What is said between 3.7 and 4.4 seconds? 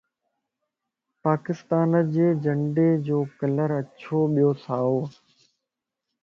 اڇو